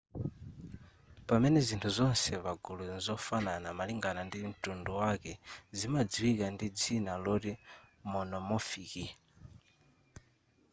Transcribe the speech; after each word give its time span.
pamene 1.27 1.59
zinthu 1.67 1.89
zonse 1.97 2.31
pagulu 2.45 2.83
mzofanana 2.97 3.67
malingana 3.77 4.21
ndi 4.25 4.37
mtundu 4.51 4.91
wake 5.01 5.33
zimadziwika 5.77 6.45
ndi 6.53 6.67
dzina 6.77 7.13
loti 7.25 7.51
monomorphic 8.11 8.91